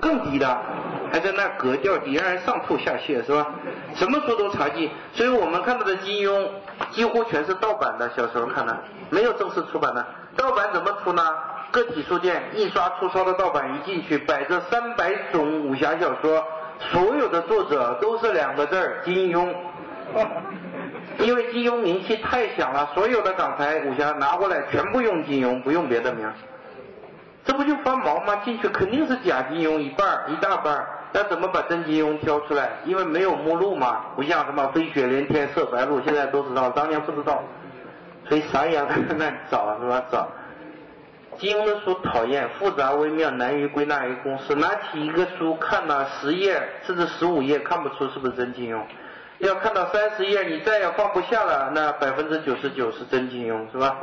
[0.00, 0.58] 更低的，
[1.12, 3.46] 还在那格调底，让人上吐下泻，是吧？
[3.94, 6.48] 什么书都查禁，所以我们看到的金庸
[6.90, 8.76] 几乎全是盗版的，小时候看的，
[9.10, 10.04] 没有正式出版的。
[10.36, 11.22] 盗版怎么出呢？
[11.70, 16.44] 个体书店印刷粗糙的盗版一进去，摆着三百种武侠小说，
[16.92, 19.52] 所有的作者都是两个字儿金庸，
[21.18, 26.30] 因为金庸名气太响了，所有的港台武侠拿过来全部用金庸，不用别的名。
[27.46, 28.36] 这不就发毛吗？
[28.44, 32.70] 进去肯定是假金庸一半一大半那怎么把真金庸挑出来？
[32.84, 37.42] 因为没有目录嘛，不像什么飞雪连天射白鹿，现在都知道，当年不知道，
[38.28, 40.02] 所以啥样在那找是吧？
[40.10, 40.28] 找
[41.38, 44.54] 金庸的书讨厌，复杂微妙，难于归纳于公式。
[44.56, 48.80] 拿起一个书看了十页甚至十五页，看不出是不是真金庸。
[49.38, 53.96] 要看到三十页，你再也放不下了，那百分之九十九是真金庸，是吧？